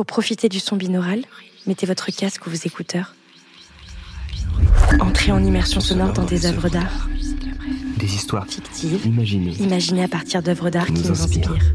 Pour 0.00 0.06
profiter 0.06 0.48
du 0.48 0.60
son 0.60 0.76
binaural, 0.76 1.26
mettez 1.66 1.84
votre 1.84 2.10
casque 2.10 2.46
ou 2.46 2.50
vos 2.50 2.56
écouteurs. 2.56 3.14
Entrez 4.98 5.30
en 5.30 5.44
immersion 5.44 5.82
sonore 5.82 6.14
dans 6.14 6.24
des 6.24 6.46
œuvres 6.46 6.70
d'art. 6.70 7.06
Des 7.98 8.14
histoires 8.14 8.46
fictives, 8.46 9.04
imaginées. 9.04 9.52
Imaginées 9.60 10.04
à 10.04 10.08
partir 10.08 10.42
d'œuvres 10.42 10.70
d'art 10.70 10.86
qui 10.86 11.02
nous 11.02 11.10
inspirent. 11.10 11.74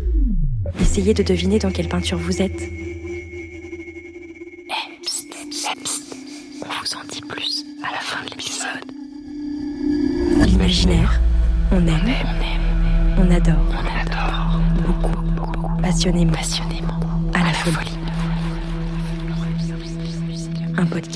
Essayez 0.81 1.13
de 1.13 1.21
deviner 1.21 1.59
dans 1.59 1.69
quelle 1.69 1.87
peinture 1.87 2.17
vous 2.17 2.41
êtes. 2.41 2.63
On 6.63 6.81
vous 6.81 6.95
en 6.95 7.05
dit 7.07 7.21
plus 7.21 7.63
à 7.83 7.91
la 7.91 7.99
fin 7.99 8.25
de 8.25 8.31
l'épisode. 8.31 8.87
L'imaginaire, 10.47 11.21
on 11.71 11.85
aime, 11.85 12.11
on 12.25 12.41
aime, 12.41 13.19
on 13.19 13.31
adore, 13.31 13.67
on 13.69 13.85
adore, 14.01 14.61
beaucoup, 14.83 15.21
beaucoup, 15.21 15.81
passionnément, 15.83 16.33
passionnément, 16.33 16.64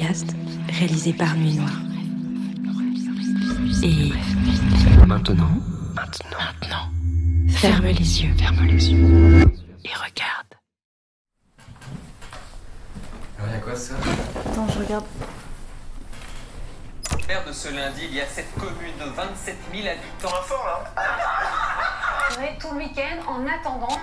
podcast 0.10 0.36
réalisé 0.80 1.14
par 1.14 1.36
Nuit 1.36 1.54
Noire. 1.54 1.70
Et 3.84 4.12
Maintenant, 5.06 5.50
Maintenant, 5.94 6.38
maintenant, 6.40 6.90
ferme 7.52 7.86
les 7.86 8.24
yeux. 8.24 8.34
ferme 8.38 8.66
les 8.66 8.92
yeux 8.92 9.42
et 9.86 9.90
regarde. 9.90 10.54
Alors, 13.38 13.52
y 13.52 13.56
a 13.56 13.60
quoi 13.60 13.76
ça? 13.76 13.94
Attends, 14.46 14.68
je 14.74 14.80
regarde. 14.80 15.06
Père 17.28 17.46
de 17.46 17.52
ce 17.52 17.70
lundi, 17.72 18.02
il 18.10 18.16
y 18.16 18.22
a 18.22 18.26
cette 18.26 18.52
commune 18.56 18.98
de 19.00 19.12
27 19.16 19.58
000 19.74 19.88
habitants. 19.88 20.36
Un 20.40 20.44
fort 20.44 20.66
là 20.66 20.92
tout 22.60 22.72
le 22.74 22.78
week-end 22.78 23.18
en 23.28 23.46
attendant. 23.48 24.00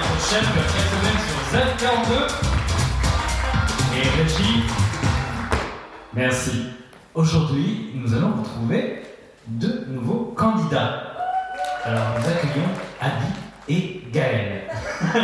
Comme 0.00 0.18
chaque 0.18 0.44
semaine 0.90 1.20
sur 1.26 1.38
Z42. 1.58 2.10
Et 3.96 4.22
Régie, 4.22 4.62
merci. 6.14 6.66
Aujourd'hui, 7.14 7.90
nous 7.94 8.14
allons 8.14 8.34
retrouver 8.42 9.02
deux 9.46 9.86
nouveaux 9.88 10.32
candidats. 10.36 11.02
Alors, 11.84 12.14
nous 12.18 12.28
accueillons 12.28 12.68
Adi 13.00 13.32
et 13.68 14.02
Gaël. 14.12 14.62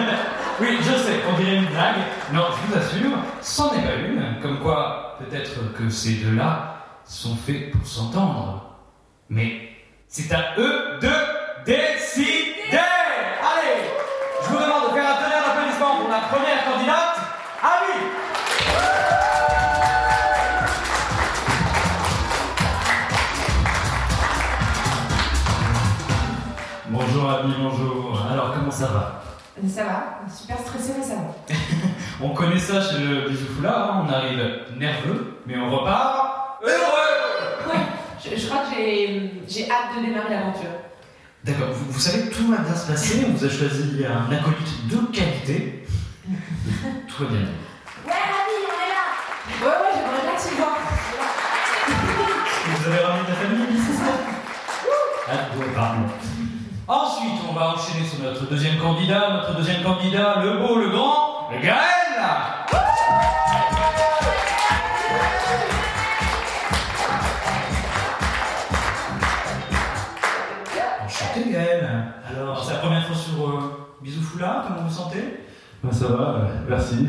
oui, 0.61 0.79
je 0.81 0.93
sais, 0.93 1.21
on 1.33 1.39
dirait 1.39 1.57
une 1.57 1.67
blague. 1.67 1.97
Non, 2.33 2.45
je 2.51 2.67
vous 2.67 2.79
assure, 2.79 3.19
c'en 3.41 3.73
est 3.73 3.83
pas 3.83 3.95
une. 3.95 4.41
Comme 4.43 4.59
quoi, 4.61 5.19
peut-être 5.21 5.73
que 5.75 5.89
ces 5.89 6.15
deux-là 6.15 6.85
sont 7.05 7.37
faits 7.37 7.71
pour 7.71 7.87
s'entendre. 7.87 8.77
Mais 9.29 9.71
c'est 10.09 10.33
à 10.33 10.55
eux 10.59 10.99
de 11.01 11.11
décider 11.65 12.57
Allez 12.73 13.86
Je 14.47 14.53
vous 14.55 14.59
demande 14.63 14.91
de 14.91 14.95
faire 14.95 15.11
un 15.11 15.23
tonnerre 15.23 15.43
d'applaudissements 15.45 15.97
pour 16.01 16.09
la 16.09 16.21
première 16.31 16.65
candidate, 16.65 17.17
Ali 17.63 19.07
Bonjour 26.89 27.31
Ali, 27.31 27.53
bonjour. 27.59 28.23
Alors 28.31 28.55
comment 28.55 28.71
ça 28.71 28.87
va? 28.87 29.23
Ça 29.69 29.85
va, 29.85 30.05
super 30.33 30.59
stressé 30.59 30.93
mais 30.99 31.05
ça 31.05 31.15
va. 31.15 31.55
On 32.23 32.31
connaît 32.31 32.59
ça 32.59 32.81
chez 32.81 32.99
le 32.99 33.29
Bisou 33.29 33.47
Foulard, 33.57 33.91
hein, 33.91 34.07
on 34.07 34.13
arrive 34.13 34.39
nerveux, 34.79 35.39
mais 35.47 35.57
on 35.59 35.71
repart 35.71 36.59
heureux 36.63 37.73
Ouais, 37.73 37.81
je, 38.23 38.37
je 38.39 38.47
crois 38.49 38.63
que 38.65 38.75
j'ai 38.77 39.33
j'ai 39.49 39.71
hâte 39.71 39.97
de 39.99 40.07
démarrer 40.07 40.31
l'aventure. 40.31 40.71
D'accord, 41.47 41.69
vous, 41.75 41.93
vous 41.93 42.01
savez 42.01 42.29
que 42.29 42.35
tout 42.35 42.51
va 42.51 42.57
bien 42.57 42.75
se 42.75 42.91
passer, 42.91 43.25
on 43.29 43.33
vous 43.37 43.45
a 43.45 43.49
choisi 43.49 44.05
un 44.05 44.33
acolyte 44.35 44.89
de 44.89 44.97
qualité. 45.17 45.85
tout 47.09 47.23
va 47.23 47.29
bien. 47.31 47.39
Ouais, 48.05 48.13
Ravi, 48.13 48.57
on 48.67 48.75
est 48.83 48.91
là 48.91 49.07
Ouais, 49.63 49.69
ouais, 49.69 49.93
j'aimerais 49.95 50.23
bien 50.23 50.35
que 50.35 50.49
tu 50.49 50.57
vois. 50.57 50.77
Vous 52.67 52.87
avez 52.89 52.99
ramené 53.05 53.27
ta 53.29 53.35
famille, 53.35 53.79
c'est 53.79 53.97
ça? 53.97 54.11
Ah, 55.29 55.57
ouais, 55.57 55.67
pardon. 55.73 56.03
Ensuite, 56.89 57.41
on 57.49 57.53
va 57.53 57.75
enchaîner 57.75 58.05
sur 58.05 58.25
notre 58.25 58.49
deuxième 58.51 58.79
candidat. 58.79 59.31
Notre 59.35 59.57
deuxième 59.57 59.85
candidat, 59.85 60.43
le 60.43 60.59
beau, 60.59 60.79
le 60.81 60.91
grand, 60.91 61.49
le 61.53 61.61
Gaël 61.63 61.96
merci. 76.69 77.09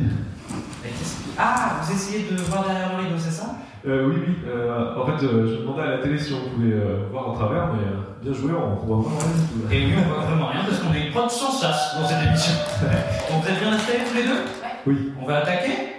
Ah, 1.38 1.76
vous 1.84 1.94
essayez 1.94 2.30
de 2.32 2.38
voir 2.44 2.64
derrière 2.66 2.90
le 2.98 3.04
rideau, 3.04 3.16
c'est 3.20 3.32
ça? 3.32 3.56
Euh, 3.88 4.08
oui, 4.10 4.16
oui. 4.28 4.36
euh, 4.48 4.96
en 5.02 5.06
fait, 5.06 5.24
euh, 5.26 5.48
je 5.48 5.62
demandais 5.62 5.84
à 5.84 5.92
la 5.92 5.98
télé 6.00 6.18
si 6.18 6.34
on 6.34 6.50
pouvait 6.50 6.74
euh, 6.74 7.08
voir 7.12 7.30
en 7.30 7.34
travers, 7.34 7.68
mais 7.74 7.84
euh, 7.84 8.22
bien 8.24 8.34
joué, 8.34 8.52
on 8.54 8.76
voit 8.86 8.98
vraiment 8.98 9.18
rien 9.20 9.28
du 9.36 9.48
tout. 9.48 9.68
là. 9.70 9.76
Et 9.76 9.86
oui, 9.86 9.94
on 9.98 10.10
voit 10.14 10.24
vraiment 10.26 10.48
rien 10.48 10.62
parce 10.68 10.80
qu'on 10.80 10.94
est 10.94 11.06
une 11.08 11.12
prod 11.14 11.30
sans 11.30 11.52
sas 11.52 11.96
dans 12.00 12.08
cette 12.08 12.26
émission. 12.26 12.54
Donc 13.32 13.44
vous 13.44 13.50
êtes 13.50 13.60
bien 13.60 13.72
installés 13.74 14.00
tous 14.10 14.16
les 14.16 14.24
deux? 14.24 14.44
Oui. 14.88 15.14
On 15.22 15.26
va 15.28 15.38
attaquer? 15.38 15.94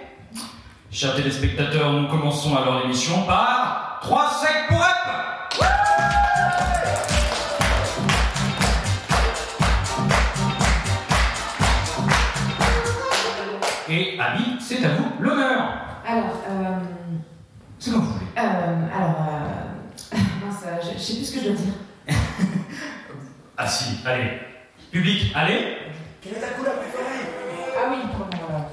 Chers 0.91 1.15
téléspectateurs, 1.15 1.93
nous 1.93 2.07
commençons 2.07 2.55
alors 2.57 2.81
l'émission 2.81 3.23
par 3.23 3.99
3 4.01 4.29
secs 4.41 4.67
pour 4.67 4.77
up 4.81 4.89
Et 13.89 14.19
Abby, 14.19 14.43
c'est 14.59 14.83
à 14.85 14.89
vous 14.89 15.11
l'honneur 15.23 15.71
Alors, 16.07 16.43
euh, 16.47 16.77
C'est 17.79 17.91
comme 17.91 18.01
vous 18.01 18.11
voulez. 18.13 18.25
euh, 18.37 18.87
alors, 18.95 19.15
euh, 20.13 20.17
mince, 20.45 20.63
euh, 20.65 20.77
je, 20.81 20.97
je 20.97 21.03
sais 21.03 21.13
plus 21.15 21.25
ce 21.25 21.33
que 21.35 21.39
je 21.39 21.45
dois 21.49 21.55
dire. 21.55 21.73
Ah 23.57 23.67
si, 23.67 23.97
allez. 24.05 24.39
Public, 24.91 25.31
allez 25.35 25.77
Ah 26.25 26.29
oui, 27.89 27.97
pardon, 28.11 28.37
voilà. 28.47 28.69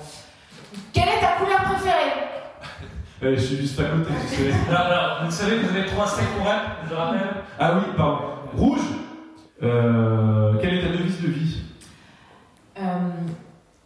Quelle 0.93 1.09
est 1.09 1.21
ta 1.21 1.33
couleur 1.39 1.63
préférée? 1.65 2.13
Euh, 3.23 3.35
je 3.35 3.41
suis 3.41 3.57
juste 3.57 3.81
à 3.81 3.85
côté, 3.85 4.11
tu 4.31 4.37
sais. 4.37 4.53
alors, 4.69 4.81
alors, 4.93 5.25
vous 5.25 5.31
savez 5.31 5.57
que 5.57 5.63
vous 5.65 5.75
avez 5.75 5.87
3 5.87 6.07
secs 6.07 6.25
pour 6.37 6.47
up, 6.47 6.61
je 6.87 6.95
rappelle 6.95 7.21
Ah 7.59 7.73
oui, 7.77 7.85
pardon. 7.97 8.19
Rouge? 8.55 8.81
Euh, 9.63 10.53
Quelle 10.61 10.75
est 10.75 10.83
ta 10.83 10.89
devise 10.89 11.23
de 11.23 11.29
vie? 11.29 11.63
Euh, 12.79 12.83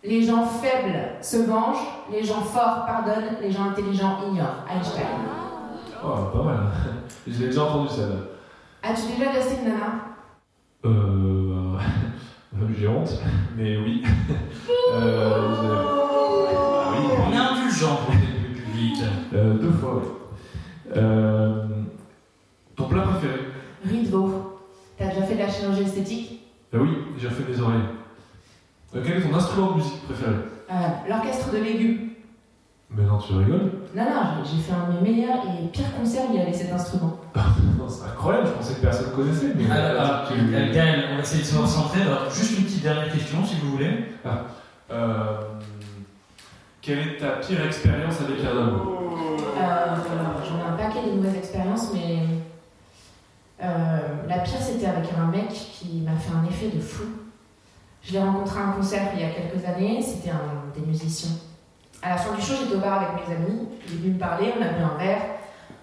Les 0.02 0.22
gens 0.22 0.46
faibles 0.46 0.98
se 1.20 1.36
vengent, 1.36 1.86
les 2.10 2.24
gens 2.24 2.40
forts 2.40 2.86
pardonnent, 2.86 3.36
les 3.42 3.50
gens 3.50 3.64
intelligents 3.64 4.16
ignorent. 4.26 4.64
Einstein. 4.70 5.04
Oh, 6.02 6.36
pas 6.36 6.42
mal. 6.42 6.58
Je 7.26 7.38
l'ai 7.38 7.46
déjà 7.48 7.64
entendu 7.64 7.88
ça 7.88 8.08
là. 8.08 8.14
As-tu 8.82 9.18
déjà 9.18 9.30
testé 9.30 9.56
une 9.62 9.72
nana? 9.72 10.16
Euh. 10.86 11.76
J'ai 12.78 12.88
honte, 12.88 13.20
mais 13.56 13.76
oui. 13.76 14.02
euh, 14.94 15.30
ah 16.48 16.92
oui. 16.92 17.06
On 17.18 17.32
est 17.32 17.36
indulgent 17.36 17.96
pour 17.96 18.14
le 18.14 18.54
public. 18.54 19.04
Euh, 19.34 19.54
deux 19.54 19.72
fois, 19.72 19.96
oui. 19.96 20.08
Euh, 20.96 21.66
ton 22.74 22.84
plat 22.88 23.02
préféré? 23.02 23.40
Veau. 24.10 24.58
T'as 24.96 25.08
déjà 25.08 25.22
fait 25.22 25.34
de 25.34 25.40
la 25.40 25.48
chirurgie 25.48 25.82
esthétique? 25.82 26.40
Ah 26.72 26.78
oui, 26.80 26.90
j'ai 27.18 27.28
refait 27.28 27.44
mes 27.48 27.60
oreilles. 27.60 27.99
Euh, 28.94 29.02
quel 29.04 29.18
est 29.18 29.20
ton 29.20 29.34
instrument 29.34 29.72
de 29.72 29.76
musique 29.76 30.02
préféré 30.06 30.32
Euh, 30.70 30.74
L'orchestre 31.08 31.52
de 31.52 31.58
légumes. 31.58 31.98
Mais 32.92 33.04
non, 33.04 33.18
tu 33.18 33.32
rigoles 33.34 33.70
Non, 33.94 34.02
non, 34.04 34.44
j'ai 34.44 34.60
fait 34.60 34.72
un 34.72 34.92
de 34.92 35.00
mes 35.00 35.10
meilleurs 35.12 35.44
et 35.46 35.68
pires 35.68 35.94
concerts 35.96 36.24
où 36.28 36.34
il 36.34 36.40
y 36.40 36.42
avait 36.42 36.52
cet 36.52 36.72
instrument. 36.72 37.16
C'est 37.88 38.04
incroyable, 38.04 38.46
je 38.48 38.52
pensais 38.52 38.74
que 38.74 38.80
personne 38.82 39.12
connaissait. 39.12 39.52
Mais 39.56 39.68
Alors, 39.70 40.00
alors, 40.00 40.28
tu- 40.28 40.34
euh, 40.34 41.08
on 41.12 41.14
va 41.16 41.20
essayer 41.22 41.42
de 41.42 41.46
se 41.46 41.56
concentrer. 41.56 42.02
Alors, 42.02 42.30
juste 42.30 42.58
une 42.58 42.64
petite 42.64 42.82
dernière 42.82 43.12
question, 43.12 43.44
si 43.44 43.56
vous 43.56 43.72
voulez. 43.72 44.04
Euh, 44.92 45.36
quelle 46.82 46.98
est 46.98 47.16
ta 47.18 47.28
pire 47.46 47.64
expérience 47.64 48.20
avec 48.20 48.44
un 48.44 48.56
homme 48.56 48.80
Euh, 49.56 49.96
J'en 50.48 50.58
ai 50.58 50.68
un 50.68 50.76
paquet 50.76 51.06
de 51.06 51.16
mauvaises 51.16 51.36
expériences, 51.36 51.92
mais 51.92 52.18
euh, 53.62 53.98
la 54.28 54.38
pire 54.38 54.60
c'était 54.60 54.86
avec 54.86 55.06
un 55.18 55.26
mec 55.26 55.48
qui 55.48 56.00
m'a 56.00 56.16
fait 56.16 56.32
un 56.32 56.44
effet 56.48 56.74
de 56.76 56.80
fou. 56.80 57.04
Je 58.10 58.16
l'ai 58.16 58.24
rencontré 58.24 58.58
à 58.58 58.64
un 58.64 58.72
concert 58.72 59.02
il 59.14 59.20
y 59.20 59.24
a 59.24 59.28
quelques 59.30 59.64
années, 59.64 60.02
c'était 60.02 60.30
un 60.30 60.74
des 60.74 60.84
musiciens. 60.84 61.30
À 62.02 62.08
la 62.08 62.16
fin 62.16 62.34
du 62.34 62.42
show, 62.42 62.54
j'étais 62.60 62.74
au 62.74 62.80
bar 62.80 63.02
avec 63.02 63.28
mes 63.28 63.36
amis, 63.36 63.68
il 63.86 63.94
est 63.94 63.96
venu 63.98 64.14
me 64.14 64.18
parler, 64.18 64.52
on 64.58 64.62
a 64.62 64.68
bu 64.70 64.82
un 64.82 64.98
verre, 64.98 65.22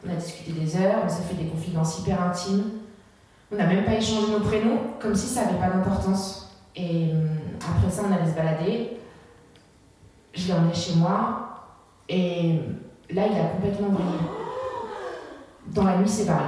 on 0.05 0.09
a 0.09 0.15
discuté 0.15 0.51
des 0.51 0.75
heures, 0.75 1.03
on 1.05 1.07
s'est 1.07 1.23
fait 1.23 1.41
des 1.41 1.49
confidences 1.49 1.99
hyper 1.99 2.21
intimes. 2.21 2.65
On 3.49 3.55
n'a 3.55 3.65
même 3.65 3.85
pas 3.85 3.93
échangé 3.93 4.29
nos 4.29 4.41
prénoms, 4.41 4.77
comme 4.99 5.15
si 5.15 5.25
ça 5.25 5.45
n'avait 5.45 5.57
pas 5.57 5.69
d'importance. 5.69 6.53
Et 6.75 7.11
hum, 7.13 7.29
après 7.61 7.89
ça, 7.89 8.01
on 8.05 8.11
allait 8.11 8.29
se 8.29 8.35
balader. 8.35 8.97
Je 10.33 10.47
l'ai 10.47 10.53
emmené 10.53 10.73
chez 10.73 10.95
moi. 10.95 11.69
Et 12.09 12.59
là, 13.09 13.23
il 13.25 13.39
a 13.39 13.45
complètement 13.55 13.87
brillé. 13.87 14.19
Dans 15.67 15.85
la 15.85 15.97
nuit, 15.97 16.09
c'est 16.09 16.25
pareil. 16.25 16.47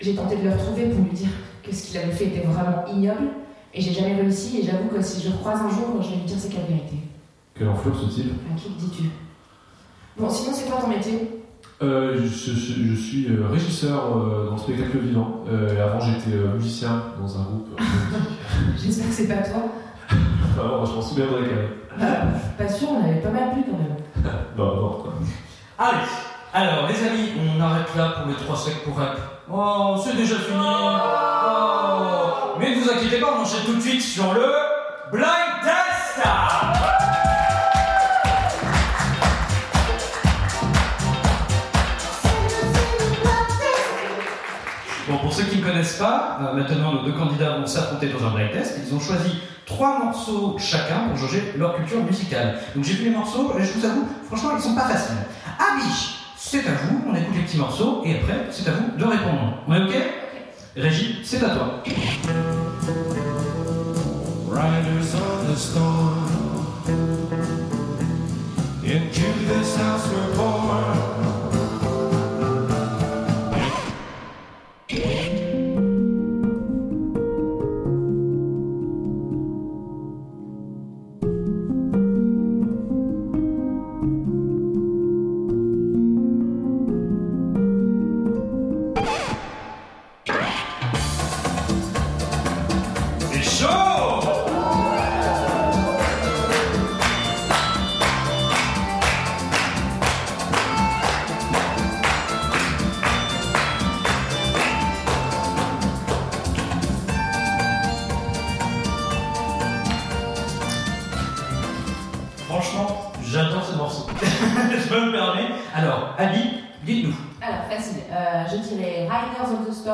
J'ai 0.00 0.16
tenté 0.16 0.38
de 0.38 0.42
le 0.42 0.54
retrouver 0.54 0.86
pour 0.86 1.04
lui 1.04 1.12
dire 1.12 1.30
que 1.62 1.72
ce 1.72 1.86
qu'il 1.86 1.98
avait 1.98 2.10
fait 2.10 2.26
était 2.26 2.48
vraiment 2.48 2.84
ignoble. 2.88 3.28
Et 3.78 3.80
j'ai 3.80 3.92
jamais 3.94 4.14
réussi. 4.20 4.58
Et 4.58 4.62
j'avoue 4.64 4.88
que 4.88 5.00
si 5.00 5.22
je 5.22 5.28
le 5.28 5.36
croise 5.38 5.60
un 5.60 5.68
jour, 5.70 6.02
je 6.02 6.08
vais 6.10 6.16
lui 6.16 6.22
dire 6.24 6.36
c'est 6.36 6.48
quelle 6.48 6.66
vérité. 6.66 6.96
Quelle 7.56 7.68
enflure 7.68 7.94
ce 7.96 8.06
type 8.12 8.32
À 8.52 8.58
qui 8.58 8.70
le 8.70 8.74
dis-tu 8.74 9.02
Bon, 10.18 10.28
sinon, 10.28 10.50
c'est 10.52 10.68
quoi 10.68 10.80
ton 10.80 10.88
métier 10.88 11.30
Euh, 11.80 12.16
je, 12.20 12.26
je- 12.54 12.82
je 12.88 12.94
suis 12.96 13.26
euh, 13.28 13.46
régisseur 13.52 14.16
euh, 14.16 14.46
dans 14.46 14.52
le 14.54 14.58
spectacle 14.58 14.98
vivant. 14.98 15.44
Euh, 15.48 15.76
et 15.76 15.80
avant, 15.80 16.00
j'étais 16.00 16.36
euh, 16.36 16.54
musicien 16.54 17.04
dans 17.20 17.38
un 17.38 17.44
groupe. 17.44 17.68
euh, 17.80 17.84
J'espère 18.76 19.06
que 19.06 19.12
c'est 19.12 19.28
pas 19.28 19.36
toi. 19.48 19.62
enfin, 20.10 20.68
bon, 20.68 20.84
je 20.84 20.92
m'en 20.94 21.02
souviendrai 21.02 21.42
quand 21.42 21.54
même. 21.54 21.68
Euh, 22.00 22.38
pas 22.58 22.68
sûr, 22.68 22.88
on 22.90 23.04
avait 23.04 23.20
pas 23.20 23.30
mal 23.30 23.52
plu 23.52 23.62
quand 23.70 23.78
même. 23.78 23.96
Non, 24.58 24.74
non. 24.74 25.04
Allez, 25.78 25.98
alors 26.52 26.88
les 26.88 27.06
amis, 27.06 27.28
on 27.56 27.60
arrête 27.62 27.94
là 27.96 28.08
pour 28.18 28.26
les 28.28 28.34
trois 28.34 28.56
secs 28.56 28.82
pour 28.84 28.96
rap. 28.96 29.16
Oh, 29.52 29.94
c'est 30.04 30.16
déjà 30.16 30.34
fini. 30.34 30.58
Oh. 30.60 32.37
Mais 32.58 32.74
ne 32.74 32.80
vous 32.80 32.90
inquiétez 32.90 33.20
pas, 33.20 33.34
on 33.38 33.42
enchaîne 33.42 33.64
tout 33.64 33.74
de 33.74 33.80
suite 33.80 34.02
sur 34.02 34.34
le 34.34 34.52
Blind 35.12 35.24
Test. 35.62 36.26
Bon, 45.08 45.18
pour 45.18 45.32
ceux 45.32 45.44
qui 45.44 45.58
ne 45.58 45.64
connaissent 45.64 45.96
pas, 45.96 46.38
euh, 46.42 46.54
maintenant 46.54 46.92
nos 46.92 47.02
deux 47.02 47.12
candidats 47.12 47.58
vont 47.58 47.66
s'affronter 47.66 48.08
dans 48.08 48.26
un 48.26 48.30
blind 48.30 48.50
test. 48.50 48.78
Ils 48.84 48.94
ont 48.94 49.00
choisi 49.00 49.40
trois 49.64 49.98
morceaux 50.04 50.56
chacun 50.58 51.08
pour 51.08 51.16
jauger 51.16 51.54
leur 51.56 51.76
culture 51.76 52.02
musicale. 52.02 52.58
Donc 52.74 52.84
j'ai 52.84 52.94
vu 52.94 53.04
les 53.04 53.16
morceaux, 53.16 53.54
et 53.58 53.64
je 53.64 53.72
vous 53.72 53.86
avoue, 53.86 54.06
franchement, 54.26 54.50
ils 54.56 54.62
sont 54.62 54.74
pas 54.74 54.88
faciles. 54.88 55.16
Ami, 55.58 55.90
c'est 56.36 56.66
à 56.66 56.72
vous, 56.82 57.04
on 57.08 57.14
écoute 57.14 57.34
les 57.36 57.42
petits 57.42 57.56
morceaux, 57.56 58.02
et 58.04 58.16
après, 58.16 58.48
c'est 58.50 58.68
à 58.68 58.72
vous 58.72 58.98
de 58.98 59.04
répondre. 59.04 59.54
On 59.66 59.74
est 59.74 59.82
ok? 59.82 59.94
Régie, 60.76 61.20
c'est 61.24 61.42
à 61.42 61.50
toi. 61.50 61.82
Riders 64.48 65.14
on 65.14 65.52
the 65.52 65.56
storm. 65.56 66.28
Into 68.84 69.28
this 69.48 69.76
house 69.76 70.08
we're 70.08 70.36
born. 70.36 71.17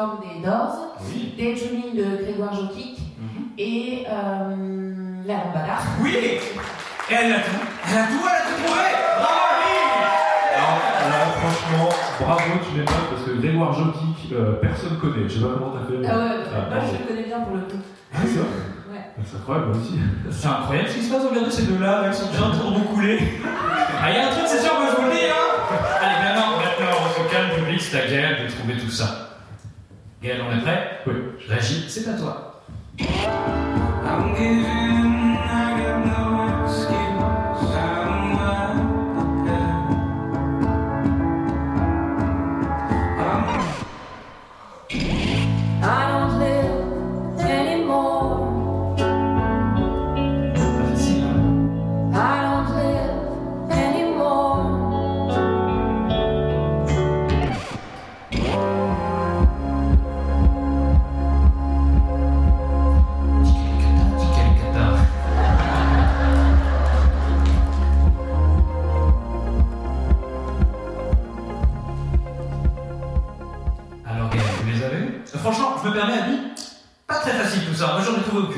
Storm 0.05 0.19
des 0.21 0.45
Doors, 0.47 0.97
Oui. 1.09 1.33
Daydreaming 1.39 1.97
de 1.97 2.23
Grégoire 2.25 2.53
Jokic 2.55 2.99
et 3.57 4.05
euh, 4.07 5.23
La 5.27 5.35
Lambada. 5.35 5.79
Oui 6.03 6.13
Et 6.15 7.15
elle 7.15 7.33
a 7.33 7.37
tout. 7.37 7.57
Elle 7.89 7.99
a 7.99 8.03
tout, 8.05 8.21
elle 8.21 8.37
a 8.37 8.45
tout 8.45 8.63
trouvé 8.65 8.85
Bravo 9.17 9.65
Alors, 10.53 10.81
alors, 11.07 11.35
franchement, 11.41 11.89
bravo, 12.21 12.51
tu 12.69 12.79
notes 12.79 12.87
parce 12.87 13.23
que 13.25 13.41
Grégoire 13.41 13.73
Jokic, 13.73 14.33
euh, 14.33 14.53
personne 14.61 14.99
connaît. 14.99 15.27
Je 15.29 15.39
sais 15.39 15.41
pas 15.41 15.53
comment 15.57 15.73
t'as 15.73 15.87
fait. 15.91 15.99
mais- 15.99 16.09
Ah 16.11 16.17
ouais, 16.19 16.45
Ah, 16.53 16.75
moi 16.75 16.85
je 16.85 16.99
le 16.99 17.09
connais 17.09 17.27
bien 17.27 17.41
pour 17.41 17.57
le 17.57 17.63
coup. 17.63 17.81
Ah, 18.15 18.19
c'est 18.25 18.39
vrai 18.39 18.49
Ouais. 18.93 19.01
C'est 19.25 19.37
incroyable, 19.39 19.67
moi 19.69 19.77
aussi. 19.81 19.99
C'est 20.31 20.49
incroyable 20.49 20.89
ce 20.91 20.95
qui 20.97 21.03
se 21.03 21.13
passe, 21.13 21.25
regardez 21.31 21.51
ces 21.51 21.63
deux-là, 21.63 22.03
là, 22.03 22.09
ils 22.09 22.15
sont 22.15 22.31
déjà 22.31 22.45
en 22.45 22.51
train 22.51 22.71
de. 22.71 22.75
Ah, 24.03 24.11
il 24.11 24.17
y 24.17 24.19
a 24.21 24.27
un 24.29 24.31
truc, 24.31 24.45
c'est 24.47 24.61
sûr, 24.61 24.75
moi 24.75 24.85
je 24.93 25.01
vous 25.01 25.09
le 25.09 25.17
dis, 25.17 25.25
hein 25.33 25.49
Allez, 26.03 26.19
maintenant, 26.29 26.59
maintenant, 26.61 26.93
on 27.01 27.09
se 27.09 27.33
calme, 27.33 27.51
public, 27.57 27.81
c'est 27.81 28.11
Gaël 28.11 28.45
de 28.45 28.53
trouver 28.53 28.77
tout 28.77 28.91
ça. 28.91 29.34
Gaël, 30.25 30.41
on 30.41 30.57
est 30.57 30.63
prêt? 30.63 31.01
Oui. 31.07 31.13
Régie, 31.47 31.85
c'est 31.87 32.09
à 32.09 32.15
toi. 32.15 32.63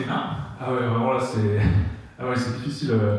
Ah 0.09 0.73
ouais, 0.73 0.87
vraiment 0.87 1.13
là, 1.13 1.21
c'est. 1.21 1.61
Ah 2.19 2.27
ouais, 2.31 2.35
c'est 2.37 2.57
difficile. 2.57 2.93
euh. 2.93 3.19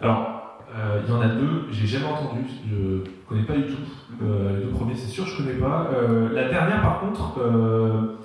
Alors, 0.00 0.60
euh, 0.72 1.02
il 1.04 1.10
y 1.12 1.16
en 1.16 1.20
a 1.20 1.26
deux, 1.26 1.66
j'ai 1.72 1.84
jamais 1.86 2.06
entendu, 2.06 2.42
je 2.70 3.02
connais 3.28 3.42
pas 3.42 3.54
du 3.56 3.64
tout. 3.64 3.82
Euh, 4.22 4.56
les 4.56 4.64
deux 4.66 4.70
premiers, 4.70 4.94
c'est 4.94 5.08
sûr, 5.08 5.26
je 5.26 5.36
connais 5.36 5.54
pas. 5.58 5.88
Euh, 5.92 6.32
la 6.32 6.48
dernière, 6.48 6.80
par 6.80 7.00
contre, 7.00 7.40
euh, 7.40 8.18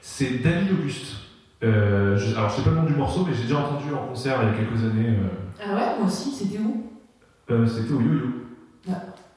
c'est 0.00 0.42
David 0.42 0.72
Auguste. 0.72 1.16
Euh, 1.62 2.16
je- 2.16 2.34
alors, 2.34 2.48
je 2.48 2.56
sais 2.56 2.62
pas 2.62 2.70
le 2.70 2.76
nom 2.76 2.84
du 2.84 2.94
morceau, 2.94 3.26
mais 3.28 3.34
j'ai 3.34 3.42
déjà 3.42 3.58
entendu 3.58 3.92
en 3.92 4.06
concert 4.08 4.38
il 4.42 4.48
y 4.48 4.50
a 4.52 4.54
quelques 4.54 4.82
années. 4.84 5.10
euh, 5.10 5.28
Ah 5.62 5.74
ouais, 5.74 5.98
moi 5.98 6.06
aussi, 6.06 6.30
c'était 6.30 6.58
où? 6.58 6.86
Euh, 7.50 7.66
C'était 7.66 7.92
au 7.92 8.00
yo-yo. 8.00 8.26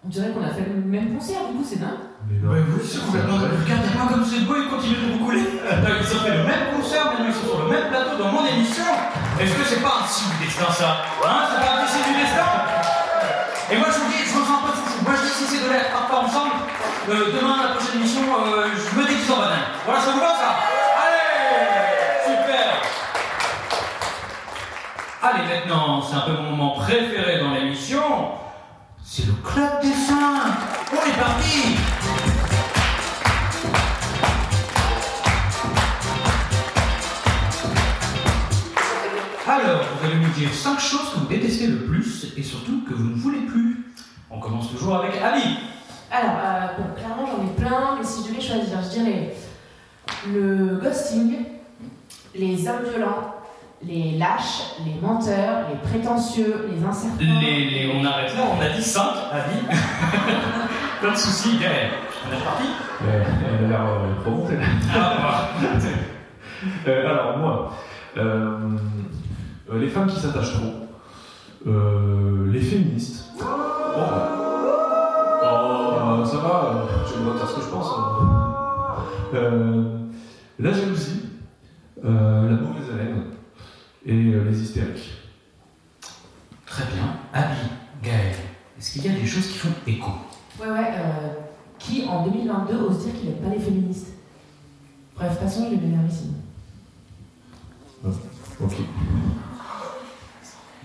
On 0.05 0.07
dirait 0.07 0.29
qu'on 0.31 0.43
a 0.43 0.49
fait 0.49 0.65
le 0.73 0.81
même 0.81 1.13
concert, 1.15 1.41
du 1.51 1.57
coup, 1.57 1.63
c'est 1.65 1.79
dingue. 1.81 1.89
Ouais, 2.25 2.61
vous, 2.61 2.81
c'est 2.81 3.05
complètement. 3.05 3.37
Regardez-moi 3.37 4.05
comme 4.09 4.25
c'est 4.25 4.41
beau, 4.45 4.55
ils 4.57 4.69
continuent 4.69 4.97
de 4.97 5.13
vous 5.13 5.25
couler. 5.25 5.45
Ils 5.45 6.15
ont 6.15 6.19
fait 6.25 6.37
le 6.37 6.43
même 6.43 6.73
concert, 6.73 7.05
maintenant 7.05 7.25
ils 7.29 7.33
sont 7.33 7.45
sur 7.45 7.61
le 7.65 7.69
même 7.69 7.89
plateau 7.89 8.17
dans 8.17 8.31
mon 8.31 8.45
émission. 8.45 8.85
Est-ce 9.39 9.53
que 9.53 9.63
c'est 9.63 9.81
pas 9.81 10.01
un 10.01 10.07
signe 10.07 10.33
du 10.39 10.45
destin, 10.45 10.71
ça? 10.73 11.05
Hein? 11.21 11.45
C'est 11.49 11.61
pas 11.61 11.83
un 11.83 11.87
signe 11.87 12.13
du 12.13 12.21
destin? 12.21 12.49
Et 13.71 13.77
moi, 13.77 13.87
je 13.93 13.99
vous 13.99 14.09
dis, 14.09 14.25
je 14.25 14.39
me 14.39 14.45
sens 14.45 14.61
pas 14.61 14.73
foufou. 14.73 15.03
Moi, 15.05 15.13
je 15.17 15.21
dis, 15.21 15.33
si 15.37 15.45
ces 15.45 15.61
deux-là 15.61 15.85
partent 15.93 16.09
pas 16.09 16.21
ensemble, 16.25 16.55
euh, 17.09 17.33
demain, 17.33 17.57
la 17.61 17.69
prochaine 17.75 18.01
émission, 18.01 18.21
euh, 18.25 18.73
je 18.73 18.97
me 18.97 19.05
déguise 19.05 19.29
en 19.29 19.37
banane. 19.37 19.69
Voilà, 19.85 20.01
ça 20.01 20.11
vous 20.11 20.19
va, 20.19 20.33
ça? 20.33 20.49
Allez 20.97 22.25
Super 22.25 22.81
Allez, 25.21 25.45
maintenant, 25.45 26.01
c'est 26.01 26.15
un 26.15 26.21
peu 26.21 26.41
mon 26.41 26.51
moment 26.57 26.73
préféré 26.81 27.39
dans 27.39 27.53
l'émission. 27.53 28.33
C'est 29.03 29.25
le 29.27 29.33
club 29.45 29.81
des 29.81 29.93
cinq. 29.93 30.57
On 30.91 31.09
est 31.09 31.19
parti 31.19 31.77
Alors, 39.47 39.81
vous 39.99 40.05
allez 40.07 40.15
nous 40.17 40.29
dire 40.31 40.51
5 40.53 40.79
choses 40.79 41.09
que 41.13 41.19
vous 41.19 41.27
détestez 41.27 41.67
le 41.67 41.77
plus 41.77 42.33
et 42.35 42.41
surtout 42.43 42.83
que 42.87 42.93
vous 42.93 43.09
ne 43.09 43.15
voulez 43.15 43.41
plus. 43.41 43.85
On 44.31 44.39
commence 44.39 44.71
toujours 44.71 44.95
avec 44.97 45.11
Ali. 45.21 45.57
Alors, 46.11 46.37
euh, 46.43 46.67
bon, 46.77 46.83
clairement, 46.95 47.25
j'en 47.27 47.43
ai 47.43 47.55
plein, 47.67 47.95
mais 47.99 48.03
si 48.05 48.23
je 48.23 48.29
devais 48.31 48.41
choisir, 48.41 48.77
je 48.83 48.99
dirais 48.99 49.33
le 50.31 50.79
ghosting, 50.81 51.35
les 52.33 52.67
hommes 52.67 52.83
violents, 52.89 53.35
les 53.83 54.17
lâches, 54.17 54.61
les 54.85 54.99
menteurs, 54.99 55.67
les 55.69 55.89
prétentieux, 55.89 56.67
les 56.71 56.83
incertains. 56.83 57.17
Les, 57.19 57.65
les- 57.65 57.91
on 57.95 58.03
arrête 58.03 58.35
là, 58.35 58.43
on 58.57 58.61
a 58.61 58.69
dit 58.69 58.81
5, 58.83 59.01
Ali. 59.31 59.59
Pas 61.01 61.11
de 61.11 61.15
soucis, 61.17 61.57
Gaël. 61.61 61.91
On 62.27 62.33
est 62.35 62.43
parti 62.43 62.63
Elle, 63.01 63.25
elle 63.59 63.65
a 63.65 63.67
l'air 63.69 63.81
euh. 63.81 64.61
Ah. 64.95 65.49
Euh, 66.87 67.09
alors, 67.11 67.37
moi, 67.37 67.73
euh, 68.17 68.21
euh, 68.21 68.57
les 69.79 69.89
femmes 69.89 70.07
qui 70.07 70.19
s'attachent 70.19 70.53
trop, 70.53 70.73
euh, 71.67 72.51
les 72.51 72.61
féministes. 72.61 73.25
Oh, 73.39 73.43
Oh, 75.47 76.25
ça 76.25 76.37
va, 76.37 76.71
euh, 76.73 77.17
le 77.17 77.21
droit 77.23 77.33
de 77.33 77.37
dire 77.39 77.49
ce 77.49 77.55
que 77.55 77.61
je 77.61 77.67
pense. 77.67 77.87
hein. 77.97 78.95
Euh, 79.35 79.83
la 80.59 80.71
jalousie, 80.71 81.21
euh, 82.03 82.49
la 82.49 82.55
mauvaise 82.57 82.89
haleine 82.93 83.23
et 84.05 84.33
euh, 84.33 84.43
les 84.49 84.61
hystériques. 84.61 85.11
Très 86.65 86.83
bien. 86.85 87.15
Abby, 87.33 87.67
Gaël, 88.03 88.35
est-ce 88.77 88.93
qu'il 88.93 89.05
y 89.05 89.15
a 89.15 89.19
des 89.19 89.25
choses 89.25 89.47
qui 89.47 89.57
font 89.57 89.69
écho? 89.87 90.11
Ouais, 90.59 90.67
ouais. 90.69 90.93
euh, 90.95 91.33
qui 91.79 92.05
en 92.07 92.25
2022 92.27 92.75
ose 92.77 93.05
dire 93.05 93.13
qu'il 93.15 93.29
n'aime 93.29 93.39
pas 93.39 93.49
les 93.49 93.59
féministes? 93.59 94.13
Bref, 95.15 95.39
passons, 95.39 95.67
il 95.71 95.73
est 95.79 95.83
énervissime. 95.87 96.33
Ok. 98.61 98.73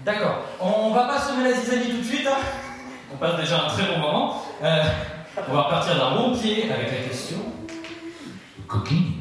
D'accord. 0.05 0.45
On 0.61 0.91
va 0.95 1.05
pas 1.05 1.19
semer 1.21 1.49
la 1.51 1.55
zizanie 1.57 1.91
tout 1.91 1.99
de 1.99 2.05
suite. 2.05 2.27
hein. 2.27 2.37
On 3.13 3.17
passe 3.17 3.37
déjà 3.37 3.65
un 3.65 3.69
très 3.69 3.85
bon 3.85 3.99
moment. 3.99 4.43
Euh, 4.63 4.83
on 5.49 5.55
va 5.55 5.63
repartir 5.63 5.97
d'un 5.97 6.17
bon 6.17 6.37
pied 6.39 6.71
avec 6.73 6.91
la 6.91 7.09
question. 7.09 7.39
Coquine. 8.67 9.13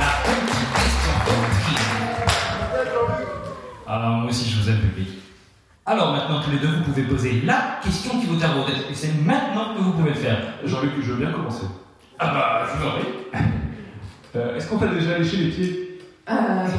La 0.00 0.06
petite 0.24 0.72
question 0.74 1.12
coquine. 1.24 1.86
Ah, 3.86 3.98
moi 4.20 4.30
aussi 4.30 4.48
je 4.50 4.56
vous 4.62 4.68
aime, 4.70 4.76
bébé. 4.80 5.06
Alors 5.86 6.12
maintenant, 6.12 6.40
tous 6.40 6.50
les 6.52 6.58
deux, 6.58 6.68
vous 6.68 6.82
pouvez 6.84 7.02
poser 7.02 7.40
la 7.44 7.78
question 7.82 8.20
qui 8.20 8.26
vous 8.26 8.36
tête. 8.36 8.86
Et 8.90 8.94
c'est 8.94 9.12
maintenant 9.24 9.74
que 9.74 9.80
vous 9.80 9.92
pouvez 9.92 10.10
le 10.10 10.16
faire. 10.16 10.38
Jean-Luc, 10.64 10.92
je 11.02 11.12
veux 11.12 11.16
bien 11.24 11.32
commencer. 11.32 11.66
Ah 12.18 12.28
bah, 12.32 12.66
je 12.72 12.78
vous 12.78 12.86
en 12.86 12.90
prie. 12.92 13.59
Euh, 14.36 14.56
Est-ce 14.56 14.68
qu'on 14.68 14.78
t'a 14.78 14.86
déjà 14.86 15.18
léché 15.18 15.36
les 15.38 15.50
pieds? 15.50 15.98
Euh, 16.28 16.32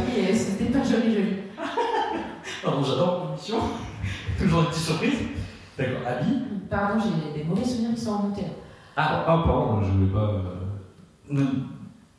oui, 0.07 0.33
c'était 0.35 0.71
pas 0.71 0.83
joli, 0.83 1.13
joli. 1.13 1.35
Pardon, 2.63 2.83
j'adore 2.83 3.25
l'émission. 3.27 3.57
Toujours 4.39 4.61
une 4.61 4.67
petite 4.67 4.83
surprise. 4.83 5.17
D'accord. 5.77 6.01
Abby? 6.07 6.31
Pardon, 6.69 7.01
j'ai 7.03 7.39
des 7.39 7.43
mauvais 7.47 7.65
souvenirs 7.65 7.95
qui 7.95 8.01
sont 8.01 8.17
remontés. 8.17 8.45
Ah, 8.95 9.23
Ah, 9.27 9.43
pardon, 9.45 9.81
je 9.83 9.91
voulais 9.91 10.11
pas. 10.11 10.31
euh, 11.33 11.43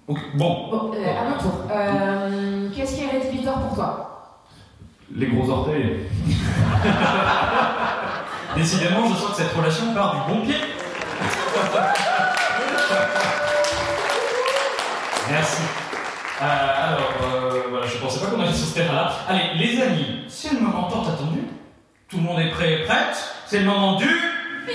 ok, 0.09 0.19
Bon. 0.37 0.69
Bon, 0.71 0.91
euh, 0.95 1.19
à 1.19 1.25
mon 1.31 1.39
tour. 1.39 1.55
Euh, 1.71 2.69
Qu'est-ce 2.75 2.97
qui 2.97 3.05
est 3.05 3.11
rédhibitoire 3.11 3.61
pour 3.61 3.75
toi? 3.75 4.09
Les 5.15 5.27
gros 5.29 5.49
orteils. 5.51 6.01
Décidément, 8.57 9.07
je 9.09 9.15
sens 9.15 9.31
que 9.31 9.37
cette 9.43 9.53
relation 9.55 9.95
part 9.95 10.27
du 10.27 10.33
bon 10.35 10.41
pied. 10.45 10.57
Merci. 15.33 15.63
Euh, 16.43 16.45
alors, 16.45 17.15
euh, 17.25 17.63
voilà, 17.71 17.87
je 17.87 17.97
pensais 17.97 18.21
pas 18.21 18.27
qu'on 18.27 18.43
allait 18.43 18.53
sur 18.53 18.67
ce 18.67 18.75
terrain-là. 18.75 19.11
Allez, 19.27 19.55
les 19.55 19.81
amis, 19.81 20.25
c'est 20.29 20.53
le 20.53 20.61
moment 20.61 20.91
tant 20.91 21.05
attendu. 21.09 21.39
Tout 22.11 22.19
le 22.19 22.23
monde 22.23 22.39
est 22.41 22.51
prêt 22.51 22.75
et 22.75 22.85
prête? 22.85 23.17
C'est 23.47 23.61
le 23.61 23.65
moment 23.65 23.97
du. 23.97 24.05
Oui 24.69 24.75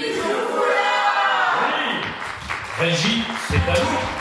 Régie, 2.80 3.22
c'est 3.48 3.70
à 3.70 3.76
vous. 3.76 4.17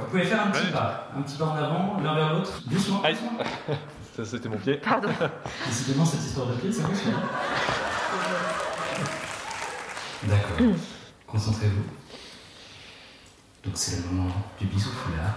Vous 0.00 0.06
pouvez 0.10 0.24
faire 0.24 0.46
un 0.46 0.50
petit 0.50 0.72
pas, 0.72 1.08
un 1.16 1.22
petit 1.22 1.36
pas 1.36 1.44
en 1.44 1.56
avant, 1.56 2.00
l'un 2.02 2.14
vers 2.14 2.32
l'autre, 2.34 2.60
doucement. 2.66 3.02
Aïe. 3.02 3.14
doucement. 3.14 3.38
Ça, 4.16 4.24
c'était 4.24 4.48
mon 4.48 4.56
pied. 4.56 4.74
Pardon. 4.74 5.08
Décidément, 5.66 6.04
cette 6.04 6.20
histoire 6.20 6.48
de 6.48 6.54
pied, 6.54 6.72
c'est 6.72 6.82
vous 6.82 6.94
celui-là. 6.94 7.18
D'accord. 10.24 10.76
Concentrez-vous. 11.26 11.84
Donc, 13.64 13.72
c'est 13.74 14.02
le 14.02 14.08
moment 14.10 14.32
du 14.58 14.66
bisou 14.66 14.90
foulard. 14.90 15.36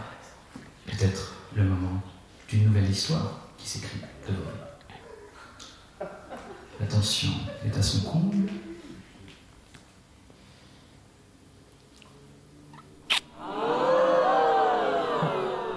Peut-être 0.85 1.33
le 1.55 1.63
moment 1.63 2.01
d'une 2.49 2.65
nouvelle 2.65 2.89
histoire 2.89 3.39
qui 3.57 3.69
s'écrit 3.69 3.99
devant 4.27 4.39
vous. 4.39 6.07
L'attention 6.79 7.29
est 7.65 7.77
à 7.77 7.83
son 7.83 8.01
comble. 8.01 8.49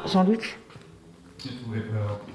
Jean-Luc 0.07 0.59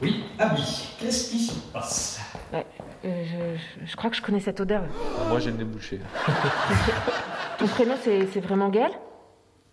Oui, 0.01 0.23
Abby, 0.37 0.89
qu'est-ce 0.99 1.31
qui 1.31 1.39
se 1.39 1.53
passe? 1.73 2.19
Ouais, 2.53 2.65
euh, 3.05 3.55
je, 3.85 3.95
crois 3.95 4.09
que 4.09 4.15
je 4.15 4.21
connais 4.21 4.39
cette 4.39 4.59
odeur. 4.59 4.83
Moi, 5.29 5.39
j'ai 5.39 5.51
le 5.51 5.57
nez 5.57 5.63
bouché. 5.63 5.99
Ton 7.57 7.67
prénom, 7.67 7.95
c'est 8.03 8.39
vraiment 8.39 8.69
Gaël? 8.69 8.91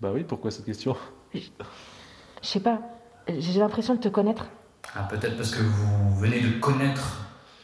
Bah 0.01 0.11
oui, 0.15 0.25
pourquoi 0.25 0.51
cette 0.51 0.65
question? 0.65 0.97
Je 1.35 1.41
sais 2.43 2.61
pas. 2.61 2.81
J'ai 3.29 3.59
l'impression 3.61 3.95
de 3.95 4.01
te 4.01 4.09
connaître. 4.09 4.47
Ah, 4.95 5.03
peut-être 5.05 5.37
parce 5.37 5.55
que 5.55 5.61
vous 5.63 6.19
venez 6.19 6.41
de 6.41 6.59
connaître 6.61 7.19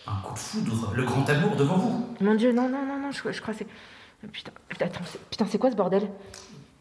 un 0.07 0.17
coup 0.23 0.35
de 0.35 0.39
foudre, 0.39 0.93
le 0.95 1.05
grand 1.05 1.29
amour 1.31 1.57
devant 1.57 1.77
vous. 1.79 2.09
Mon 2.21 2.35
Dieu, 2.35 2.53
non, 2.53 2.69
non, 2.69 2.85
non, 2.85 2.99
non, 3.01 3.11
je, 3.13 3.33
je 3.33 3.41
crois 3.41 3.55
que 3.55 3.61
c'est. 3.61 4.29
Putain, 4.31 4.53
putain, 4.69 4.87
attends, 4.87 5.05
c'est- 5.07 5.21
putain, 5.31 5.47
c'est 5.49 5.59
quoi 5.59 5.71
ce 5.71 5.77
bordel? 5.77 6.09